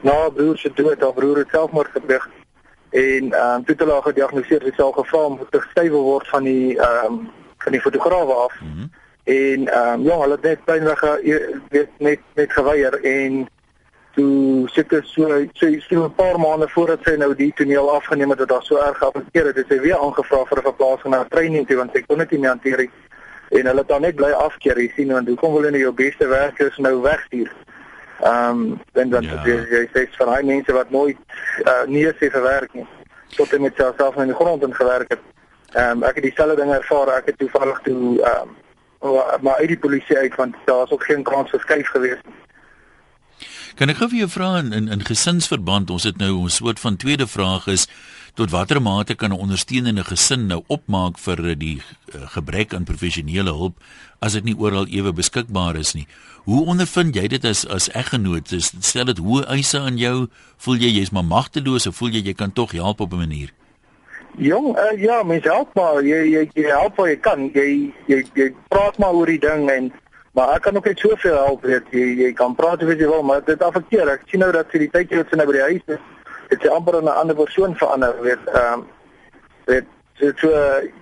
[0.03, 2.29] na broer se dood, haar broer het selfmoord gepleeg.
[2.91, 4.65] En ehm um, toe het hulle gediagnoseer.
[4.65, 7.21] Sy sal gevra om te stywe word van die ehm um,
[7.59, 8.61] van die fotograaf af.
[8.61, 8.91] Mm -hmm.
[9.25, 11.01] En ehm um, ja, hulle het net pynweg
[11.69, 13.47] weet net net geweier en
[14.19, 15.29] toe seker so
[15.61, 18.77] so so 'n paar maande voordat sy nou die toneel afgeneem het dat daar so
[18.77, 21.91] erg geaffekteer het, het sy weer aangevra vir 'n verplasing na 'n training toe want
[21.95, 22.91] sy kon dit nie hanteer nie.
[23.49, 26.27] En hulle het dan net bly afkeer, jy sien, want hoekom wil hulle jou beste
[26.27, 27.51] werkers nou wegstuur?
[28.21, 29.43] Ehm um, dan dan ja.
[29.45, 31.17] jy, jy sê van hy mense wat nooit
[31.65, 32.87] uh, nie se verwerk nie.
[33.37, 35.23] Tot en met selfs in die grond en gewerk het.
[35.73, 38.57] Ehm um, ek het dieselfde ding ervaar, ek het toevallig toe ehm um,
[39.41, 42.35] maar uit die polisie uit want daar was ook geen kans vir skuif gewees nie.
[43.79, 46.81] Kan ek gou vir jou vra in, in in gesinsverband, ons het nou 'n soort
[46.83, 47.87] van tweede vraag is
[48.35, 53.55] tot watter mate kan 'n ondersteunende gesin nou opmaak vir die uh, gebrek aan professionele
[53.55, 53.79] hulp
[54.19, 56.07] as dit nie oral ewe beskikbaar is nie.
[56.45, 58.51] Hoe ondervind jy dit as as eggenoot?
[58.81, 60.27] Stel dit hoe eise aan jou?
[60.57, 63.53] Voel jy jy's maar magteloos of voel jy jy kan tog help op 'n manier?
[64.39, 66.03] Jong, uh, ja, mens help maar.
[66.03, 67.51] Jy jy jy help wat jy kan.
[67.55, 69.93] Jy jy jy praat maar oor die ding en
[70.39, 72.07] maar ek kan ook net soveel help, weet jy.
[72.23, 74.13] Jy kan praat oor wat jy wil, maar dit affekteer.
[74.15, 76.05] Ek sien nou dat vir die tyd wat sy nou by die huis is,
[76.53, 78.45] het sy amper 'n ander persoon verander, weet.
[78.55, 78.87] Ehm um,
[79.67, 80.49] weet so, so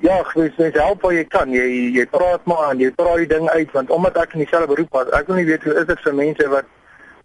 [0.01, 1.53] ja, mens mens help wat jy kan.
[1.53, 1.67] Jy
[1.99, 4.93] jy praat maar en jy praat die ding uit want omdat ek in dieselfde beroep
[4.93, 6.65] was, ek wil nie weet hoe is dit vir mense wat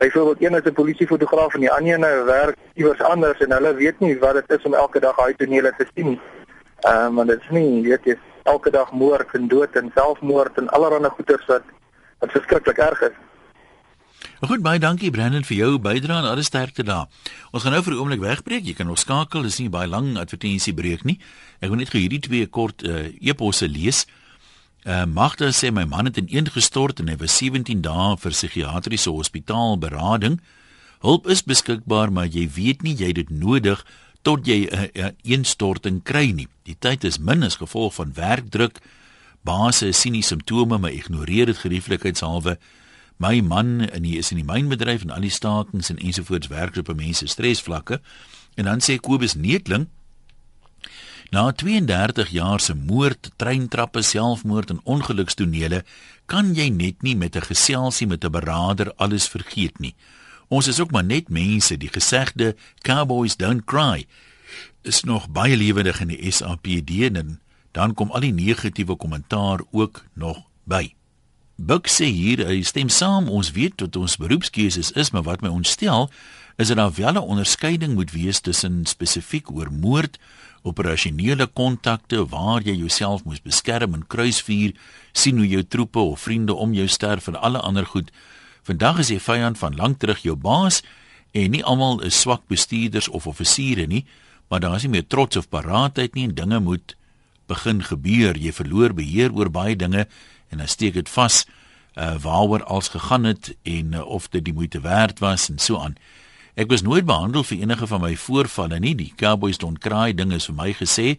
[0.02, 4.00] byvoorbeeld een is 'n polisiefotograaf en die ander een werk iewers anders en hulle weet
[4.00, 6.21] nie wat dit is om elke dag daai tonele te sien nie.
[6.80, 10.58] Ehm um, want dit is nie weet jy elke dag moord en dood en selfmoord
[10.58, 11.62] en allerlei goeters wat
[12.22, 13.20] wat verskriklik erg is.
[14.42, 17.10] Goed baie dankie Brandon vir jou bydrae en alles sterkte daar.
[17.54, 18.66] Ons gaan nou vir 'n oomblik wegbreek.
[18.66, 21.20] Jy kan nog skakel, dis nie baie lang advertensiebreek nie.
[21.62, 24.06] Ek wil net gou hierdie twee kort uh, eposse lees.
[24.84, 29.10] Uh, Magda sê my man het ineen gestort en hy was 17 dae vir psigiatriese
[29.10, 30.42] hospitaal berading.
[31.02, 33.86] Hulp is beskikbaar, maar jy weet nie jy het dit nodig
[34.24, 36.48] tot jy 'n uh, instorting kry nie.
[36.64, 38.82] Die tyd is min as gevolg van werkdruk.
[39.42, 42.58] Baase sien die simptome maar ignoreer dit gerieflikheidshalwe.
[43.18, 46.78] My man in die is in die mynbedryf en al die stakings en ensovoorts werk
[46.78, 48.02] op mense stresvlakke.
[48.56, 49.88] En dan sê Kobus Neetling
[51.32, 55.86] Na 32 jaar se moord, treintrappe, selfmoord en ongelukstonele
[56.28, 59.96] kan jy net nie met 'n geselsie met 'n beraader alles vergeet nie.
[60.50, 64.06] Ons is ook maar net mense, die gesegde cowboys don't cry
[64.82, 67.40] is nog baie lewendig in die SAPD en
[67.72, 70.94] dan kom al die negatiewe kommentaar ook nog by.
[71.56, 75.52] Buck sê hier hy stem saam, ons weet tot ons beroepskeuses is, maar wat my
[75.54, 76.10] ontstel
[76.58, 80.18] is dat daar wel 'n onderskeiding moet wees tussen spesifiek oor moord
[80.62, 84.74] operasionele kontakte waar jy jouself moet beskerm en kruisvuur
[85.12, 88.12] sien hoe jou troepe of vriende om jou sterf en alle ander goed.
[88.64, 90.82] Vandag is jy vyand van lank terug jou baas
[91.32, 94.06] en nie almal is swak bestuurders of offisiere nie,
[94.50, 96.96] maar daar is nie meer trots of paraatheid nie en dinge moet
[97.52, 98.38] begin gebeur.
[98.40, 100.08] Jy verloor beheer oor baie dinge
[100.52, 101.44] en dan steek dit vas
[101.96, 105.80] uh, waaroor als gegaan het en uh, of dit die moeite werd was en so
[105.80, 105.98] aan.
[106.60, 108.96] Ek was nooit behandel vir enige van my voorvalle nie.
[108.96, 111.16] Die Cowboys don't cry ding is vir my gesê.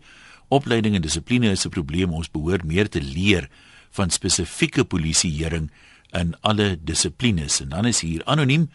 [0.53, 2.13] Opleiding en dissipline is 'n probleem.
[2.13, 3.49] Ons behoort meer te leer
[3.91, 5.71] van spesifieke polisieering
[6.13, 7.61] in alle dissiplines.
[7.61, 8.69] En dan is hier anoniem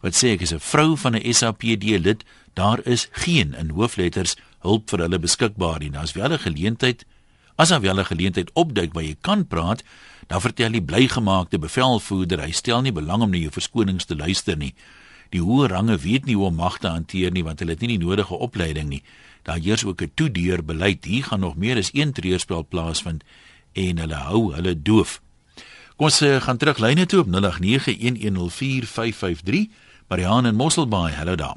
[0.00, 2.24] wat sê ek is 'n vrou van 'n SAPD lid.
[2.54, 5.90] Daar is geen in hoofletters hulp vir hulle beskikbaar nie.
[5.90, 7.04] Daar's wel 'n geleentheid
[7.56, 9.84] as daar wel 'n geleentheid opduik waar jy kan praat,
[10.26, 14.56] dan vertel die blygemaakte bevelvoerder hy stel nie belang om na jou verskonings te luister
[14.56, 14.74] nie.
[15.30, 18.06] Die hoë range weet nie hoe om magte hanteer nie want hulle het nie die
[18.06, 19.02] nodige opleiding nie.
[19.42, 21.04] Daar heers ook 'n toedeur beleid.
[21.04, 23.24] Hier gaan nog meer as een treurspel plaasvind
[23.72, 25.20] en hulle hou hulle doof.
[25.96, 27.32] Kom ons uh, gaan terug lyne toe op 0891104553.
[30.08, 31.56] Marianne in Mosselbaai, hallo daar.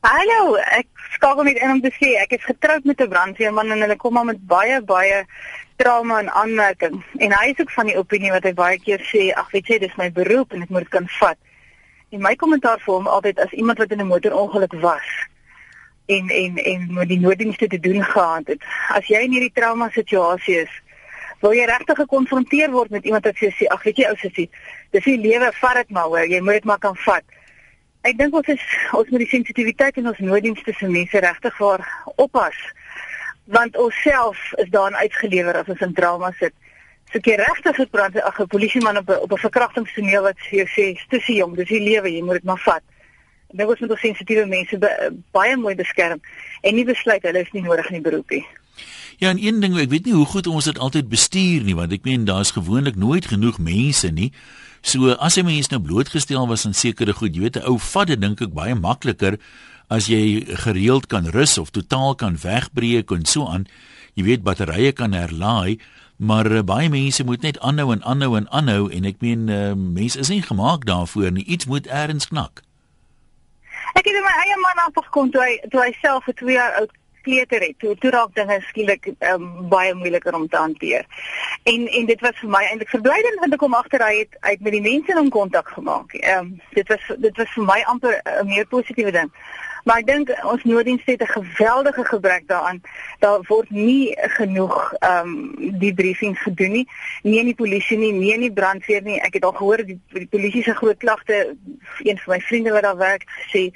[0.00, 0.86] Hallo, ek
[1.16, 4.14] skakel net in om te sê ek is getroud met 'n brandweerman en hulle kom
[4.14, 5.24] maar met baie baie
[5.76, 7.04] trauma en aanmerking.
[7.18, 9.78] En hy is ook van die opinie wat hy baie keer sê, ag weet jy,
[9.78, 11.38] dis my beroep en ek moet dit kan vat.
[12.14, 15.08] En my kommentaar vir hom altyd as iemand wat in 'n motorongeluk was
[16.06, 18.62] en en en met die nooddienste te doen gehad het.
[18.88, 20.82] As jy in hierdie trauma situasie is,
[21.40, 24.50] wil jy regtig gekonfronteer word met iemand wat sê ag weet jy ou sussie,
[24.90, 27.24] dis die lewe, vat dit maar hoor, jy moet dit maar kan vat.
[28.06, 28.62] Ek dink ons is
[28.94, 31.82] ons moet die sensitiwiteit in ons nooddienste se mense regtig waar
[32.16, 32.58] oppas.
[33.50, 36.54] Want ons self is daarin uitgelewer as ons in trauma sit
[37.12, 40.98] so ek regtig gepraat ag 'n polisieman op op 'n verkrachtingstoneel wat vir jou sê
[40.98, 42.82] stussie jong dis die lewe jy moet dit maar vat
[43.50, 44.90] en dit was met ons sensitiewe mense be,
[45.32, 46.20] baie mooi beskerm
[46.62, 48.46] en nie besluit hulle is nie nodig in die beroep nie
[49.18, 51.92] Ja, en een ding, ek weet nie hoe goed ons dit altyd bestuur nie, want
[51.92, 54.32] ek meen daar's gewoonlik nooit genoeg mense nie.
[54.82, 58.06] So as jy mense nou blootgestel was aan sekere goed, jy weet 'n ou vat
[58.06, 59.38] dit dink ek baie makliker
[59.88, 63.66] as jy gereeld kan rus of totaal kan wegbreek en so aan.
[64.14, 65.78] Jy weet batterye kan herlaai,
[66.16, 69.72] maar uh, baie mense moet net aanhou en aanhou en aanhou en ek meen uh,
[69.76, 72.62] mense is nie gemaak daarvoor nie iets moet eers knak
[73.96, 76.94] ek het my eie man afgekom toe hy toe hy self vir 2 jaar oud
[77.26, 81.06] kleuter het toe toe raak dinge skielik um, baie moeiliker om te hanteer.
[81.72, 84.66] En en dit was vir my eintlik verblydend want ek kom agter hy het uit
[84.66, 86.16] met die mense in kontak gemaak.
[86.36, 89.32] Um, dit was dit was vir my amper 'n meer positiewe ding
[89.86, 92.80] Maar ek dink ons nooddienste het 'n geweldige gebrek daaraan.
[93.18, 96.88] Daar word nie genoeg ehm um, die briefings gedoen nie.
[97.22, 99.20] Nie in die polisie nie, nie in die brandweer nie.
[99.20, 101.56] Ek het al gehoor die, die polisie se groot klagte
[101.98, 103.22] een van my vriende wat daar werk
[103.52, 103.70] sê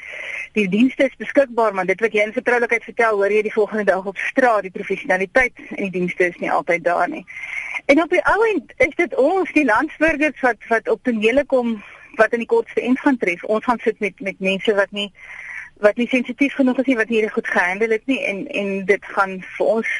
[0.53, 3.85] die dienste is beskikbaar, maar dit wat jy in vertroulikheid vertel, hoor jy die volgende
[3.85, 7.25] dag op straat, die professionaliteit in die dienste is nie altyd daar nie.
[7.87, 11.83] En op die ou end is dit ons die landsburgers wat wat op tonele kom
[12.19, 13.45] wat in die kortste end gaan tref.
[13.45, 15.13] Ons gaan sit met met mense wat nie
[15.81, 19.11] wat nie sensitief genoeg is nie wat hierdie goed gehandel het nie en en dit
[19.17, 19.91] gaan vir ons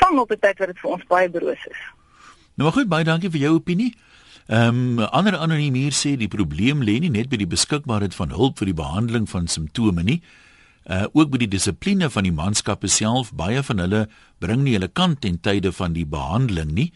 [0.00, 1.82] vang op 'n tyd wat dit vir ons baie broos is.
[2.54, 3.94] Nou goed, baie dankie vir jou opinie.
[4.46, 8.30] Ehm um, ander anoniem hier sê die probleem lê nie net by die beskikbaarheid van
[8.30, 10.20] hulp vir die behandeling van simptome nie.
[10.84, 13.32] Uh ook by die dissipline van die manskappe self.
[13.32, 16.92] Baie van hulle bring nie hulle kant ten tye van die behandeling nie.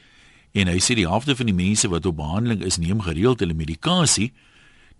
[0.52, 3.54] En hy sê die helfte van die mense wat op behandeling is, neem gereeld hulle
[3.54, 4.32] medikasie.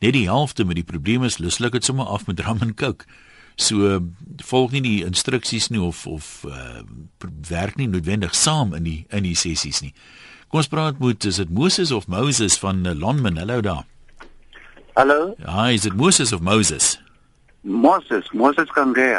[0.01, 3.05] Net die helfte met die probleme is luslik dit sommer af met rum en coke.
[3.59, 3.99] So
[4.47, 6.85] volg nie die instruksies nie of of uh,
[7.49, 9.93] werk nie noodwendig saam in die in die sessies nie.
[10.49, 13.41] Kom ons praat moet is dit Moses of Moses van uh, Lonman?
[13.43, 13.83] Hallo daar.
[14.95, 15.35] Hallo.
[15.43, 16.97] Ja, is dit Moses of Moses?
[17.63, 19.19] Moses, Moses kan gee.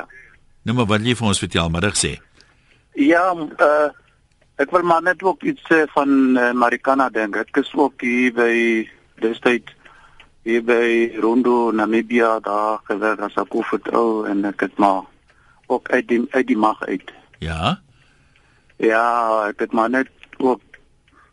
[0.63, 2.15] Nou maar wat jy vir ons vertel middag sê.
[2.99, 3.89] Ja, uh
[4.59, 7.37] ek wil maar net ook iets sê van uh, Marikana dink.
[7.39, 8.55] Ek is ook hier by
[9.23, 9.71] destyd
[10.43, 15.03] hier by Rondo Namibia daar gewerk as 'n koffertrou en ek het maar
[15.67, 17.13] ook uit die uit die mag uit.
[17.39, 17.79] Ja.
[18.77, 20.61] Ja, ek het maar net ook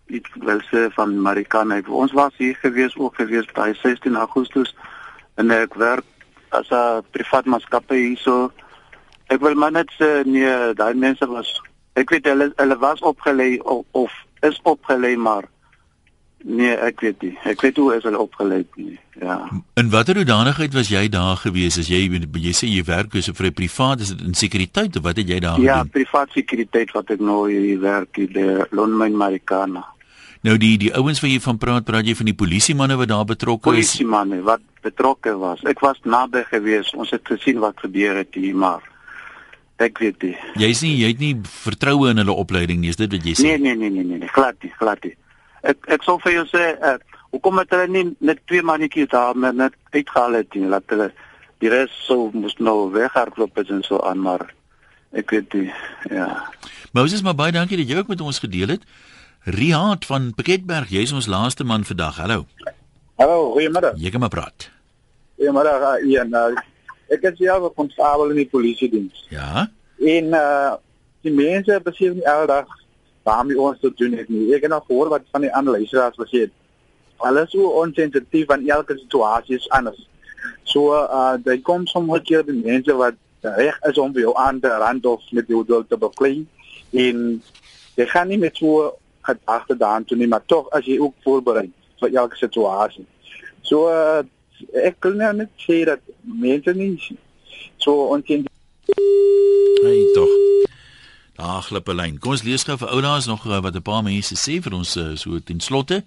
[0.06, 1.80] iets wil sê van Marikana.
[1.86, 4.74] Ons was hier gewees ook gewees by 16 Augustus
[5.34, 6.04] en ek werk
[6.48, 8.52] as 'n privaat maatskappy hierso.
[9.26, 11.62] Ek wil maar net sê nee, daai mense was
[11.94, 15.44] ek weet hulle hulle was opgelê of, of is opgelê maar
[16.46, 17.32] Nee, ek weet nie.
[17.42, 18.94] Ek weet hoe is hulle opgeleid nie.
[19.18, 19.40] Ja.
[19.80, 23.48] In watter hoedanigheid was jy daar gewees as jy jy sê jy werk so vir
[23.50, 25.90] 'n privaat is dit in sekuriteit of wat het jy daar ja, gedoen?
[25.90, 29.84] Ja, privaat sekuriteit wat ek nou hier werk by die Lonmin Marikana.
[30.42, 33.24] Nou die die ouens wat jy van praat, praat jy van die polisiemanne wat daar
[33.24, 33.74] betrokke is?
[33.74, 35.64] Polisiemanne wat betrokke was.
[35.64, 36.94] Ek was naby gewees.
[36.94, 38.82] Ons het gesien wat gebeur het hier maar
[39.78, 40.36] ek weet nie.
[40.54, 43.42] Jy sê jy het nie vertroue in hulle opleiding nie, is dit wat jy sê?
[43.42, 45.16] Nee, nee, nee, nee, nee, nee glad nie, glad nie
[45.62, 46.96] ek ek sou vir jou sê uh,
[47.34, 50.68] hoekom het hulle nie net twee mannetjies daar met net uitgehaal het nie?
[50.68, 51.10] Laat hulle
[51.64, 54.44] die res sou moes nou weghardloop en so aan maar
[55.16, 55.72] ek weet nie
[56.10, 56.28] ja.
[56.92, 58.86] Moses maar baie dankie dat jy ook met ons gedeel het.
[59.44, 62.18] Riaat van Piketberg jy is ons laaste man vandag.
[62.20, 62.46] Hallo.
[63.16, 64.70] Hallo goeiemôre Jy kan maar praat.
[65.38, 66.50] Goeiemôre ja nou
[67.12, 69.68] ek is ja van konstabel in die polisie diens Ja.
[69.96, 70.74] En uh,
[71.24, 72.68] die mense besef nie aldag
[73.26, 74.52] waarmee ons te doen het nie.
[74.54, 76.52] Ek het nog gehoor wat van die ander luisteraars gesê het.
[77.26, 79.98] Alles so onsensitief aan elke situasie is anders.
[80.62, 83.18] So uh daai kom soms keer die wat
[83.56, 86.46] reg is om jou aan te rand of met jou doel te beklei
[86.92, 87.42] en
[87.96, 88.94] jy gaan nie met so
[89.26, 93.06] gedagte daaraan toe nie, maar tog as jy ook voorberei vir elke situasie.
[93.62, 94.22] So uh,
[94.72, 96.94] ek kan nou net sê dat mense nie
[97.76, 98.54] so onsensitief
[99.82, 100.65] Hey tog.
[101.36, 102.18] Daar glip 'n lyn.
[102.18, 104.96] Kom ons lees gou vir oulaas nog uh, wat 'n paar mense sê vir ons
[104.96, 106.04] uh, so ten slotte.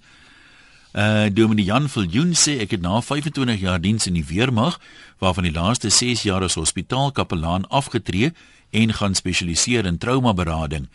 [0.93, 4.79] Uh Dominee Jan Viljoen sê ek het na 25 jaar diens in die weermag
[5.19, 8.33] waarvan die laaste 6 jaar as hospitaalkapelaan afgetree
[8.69, 10.87] en gaan spesialiseer in traumaberading.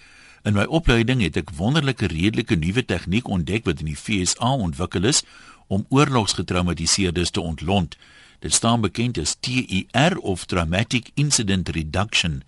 [0.42, 5.04] In my opleiding het ek wonderlike redelike nuwe tegniek ontdek wat in die FSA ontwikkel
[5.04, 5.22] is
[5.66, 7.96] om oorlogsgetraumatiseerdes te ontlont.
[8.38, 12.42] Dit staan bekend as TER of Traumatic Incident Reduction.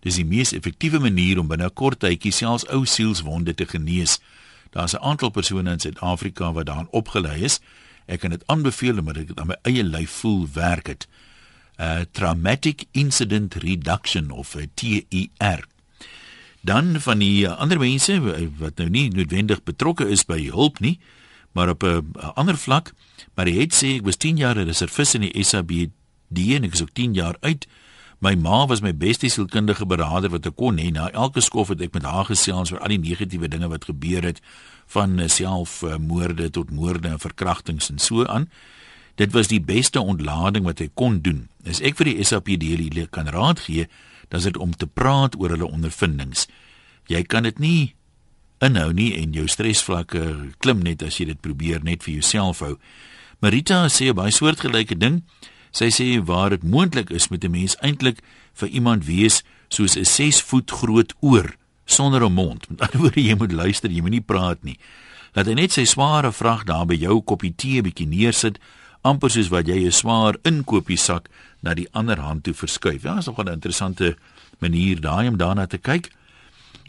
[0.00, 4.20] Dis die mees effektiewe manier om binne 'n kort tydjie selfs ou sielswonde te genees.
[4.70, 7.60] Daar's 'n aantal persone in Suid-Afrika wat daaraan opgelei is.
[8.06, 11.06] Ek kan dit aanbeveel omdat dit aan my eie lyf voel werk het.
[11.76, 15.64] uh, Traumatic Incident Reduction of 'n TER.
[16.60, 18.20] Dan van die ander mense
[18.58, 20.98] wat nou nie noodwendig betrokke is by hulp nie,
[21.52, 22.92] maar op 'n ander vlak,
[23.34, 26.72] maar hy het sê ek was 10 jaar 'n reservis in die SABD en ek
[26.72, 27.66] is ook 10 jaar uit.
[28.18, 30.88] My ma was my beste sielkundige beraader wat ek kon hê.
[30.92, 34.24] Na elke skof het ek met haar gesels oor al die negatiewe dinge wat gebeur
[34.24, 34.40] het
[34.92, 38.48] van eh, selfmoorde tot moorde en verkrachtings en so aan.
[39.20, 41.46] Dit was die beste ontlading wat ek kon doen.
[41.68, 43.84] As ek vir die SAPD lede kan raad gee,
[44.28, 46.46] dan is dit om te praat oor hulle ondervindings.
[47.12, 47.94] Jy kan dit nie
[48.64, 52.76] inhou nie en jou stresvlakke klim net as jy dit probeer net vir jouself hou.
[53.44, 55.22] Marita sê 'n baie soortgelyke ding.
[55.76, 58.22] Sy sê waar dit moontlik is met 'n mens eintlik
[58.54, 62.68] vir iemand wees soos 'n 6 voet groot oor sonder 'n mond.
[62.68, 64.78] Met ander woorde, jy moet luister, jy moenie praat nie.
[65.34, 68.58] Laat hy net sy sware vrag daar by jou koppie tee bietjie neersit,
[69.02, 71.28] amper soos wat jy 'n swaar inkopiesak
[71.60, 73.02] na die ander hand toe verskuif.
[73.02, 74.16] Ja, is nog 'n interessante
[74.58, 76.10] manier daai om daarna te kyk.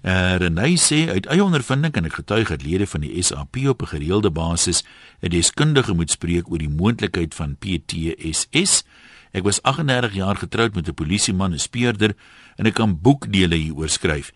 [0.05, 3.81] Uh, Renay sê uit eie ondervinding kan ek getuig dat lede van die SAP op
[3.81, 4.83] 'n gereelde basis
[5.21, 8.83] 'n deskundige moet spreek oor die moontlikheid van PTSS.
[9.31, 12.15] Ek was 38 jaar getroud met 'n polisieman, 'n speurder
[12.55, 14.31] en ek kan boekdele hieroor skryf.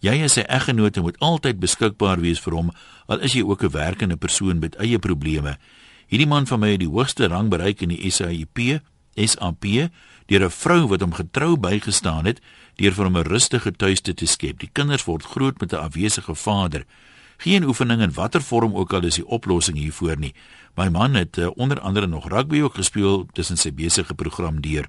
[0.00, 2.70] Jy as sy eggenoot moet altyd beskikbaar wees vir hom
[3.06, 5.58] al is jy ook 'n werkende persoon met eie probleme.
[6.06, 8.80] Hierdie man van my het die hoogste rang bereik in die SAP,
[9.14, 9.90] SAP
[10.26, 12.40] deur 'n vrou wat hom getrou bygestaan het
[12.76, 14.58] deur vir hom 'n rustige tuiste te skep.
[14.58, 16.84] Die kinders word groot met 'n afwesige vader.
[17.38, 20.34] Geen oefening in watter vorm ook al is die oplossing hiervoor nie.
[20.76, 24.88] My man het uh, onder andere nog rugby ook gespeel tussen sy besige program deur.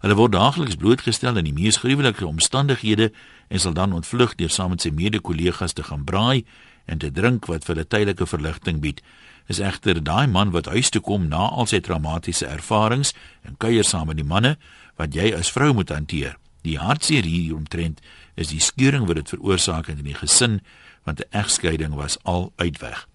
[0.00, 3.12] Hulle word daagliks blootgestel aan die mees gruwelike omstandighede
[3.48, 6.44] en sal dan ontvlug deur saam met sy mede-kollegas te gaan braai
[6.84, 9.02] en te drink wat vir 'n tydelike verligting bied.
[9.48, 13.84] Is egter daai man wat huis toe kom na al sy traumatiese ervarings en kuier
[13.84, 14.56] saam met die manne
[14.96, 16.36] wat jy as vrou moet hanteer.
[16.64, 18.00] Die hartseer hier omtrent
[18.40, 20.60] is die skeuring wat dit veroorsaak in die gesin
[21.04, 23.06] want 'n egskeiding was al uitweg.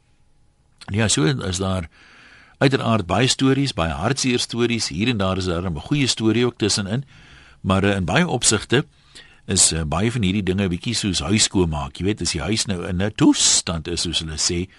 [0.93, 1.89] Ja, so is daar
[2.57, 4.87] uiteraard baie stories, baie hartseer stories.
[4.87, 7.05] Hier en daar is daar 'n goeie storie ook tussenin,
[7.61, 8.85] maar uh, in baie opsigte
[9.45, 11.97] is uh, baie van hierdie dinge bietjie soos huis skoonmaak.
[11.97, 14.69] Jy weet, as die huis nou in 'n toestand is soos hulle sê,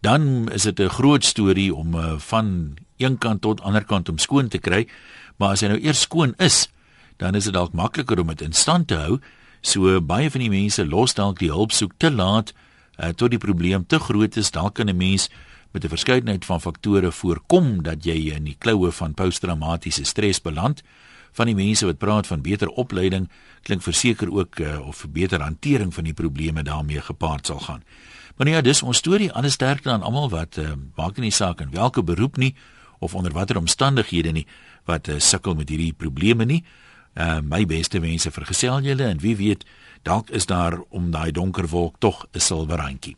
[0.00, 4.18] dan is dit 'n groot storie om uh, van een kant tot ander kant om
[4.18, 4.86] skoon te kry.
[5.36, 6.68] Maar as hy nou eers skoon is,
[7.22, 9.20] dan is dit dalk makliker om dit in stand te hou.
[9.62, 12.50] So baie van die mense los dalk die hulp soek te laat
[12.98, 14.50] uh, tot die probleem te groot is.
[14.50, 15.28] Dalk kan 'n mens
[15.72, 20.82] met 'n verskeidenheid van faktore voorkom dat jy in die kloue van posttraumatiese stres beland.
[21.32, 23.30] Van die mense wat praat van beter opleiding,
[23.62, 27.82] klink verseker ook uh, of beter hantering van die probleme daarmee gepaard sal gaan.
[28.36, 29.32] Maar nee, ja, dis ons storie.
[29.32, 32.54] Alles sterkte aan almal wat uh, maak nie saak in watter beroep nie
[32.98, 34.46] of onder watter omstandighede nie
[34.84, 36.64] wat uh, sukkel met hierdie probleme nie.
[37.14, 39.66] Uh, my beste wense vir gesel julle en wie weet,
[40.02, 43.16] dalk is daar om daai donker wolk tog 'n silwer randjie.